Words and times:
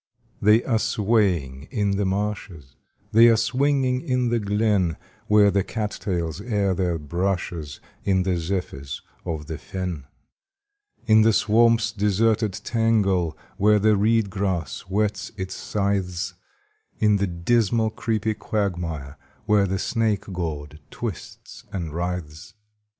They 0.41 0.63
are 0.63 0.79
swaying 0.79 1.67
in 1.69 1.91
the 1.91 2.05
marshes, 2.05 2.75
They 3.11 3.27
are 3.27 3.37
swinging 3.37 4.01
in 4.01 4.29
the 4.29 4.39
glen, 4.39 4.97
Where 5.27 5.51
the 5.51 5.63
cat 5.63 5.91
tails 6.01 6.41
air 6.41 6.73
their 6.73 6.97
brushes 6.97 7.79
In 8.03 8.23
the 8.23 8.35
zephyrs 8.37 9.03
of 9.25 9.45
the 9.45 9.59
fen; 9.59 10.05
In 11.05 11.21
the 11.21 11.31
swamp's 11.31 11.91
deserted 11.91 12.53
tangle, 12.53 13.37
Where 13.57 13.77
the 13.77 13.95
reed 13.95 14.31
grass 14.31 14.79
whets 14.87 15.31
its 15.37 15.53
scythes; 15.53 16.33
In 16.97 17.17
the 17.17 17.27
dismal, 17.27 17.91
creepy 17.91 18.33
quagmire, 18.33 19.17
Where 19.45 19.67
the 19.67 19.77
snake 19.77 20.25
gourd 20.33 20.79
twists 20.89 21.65
and 21.71 21.93
writhes. 21.93 22.55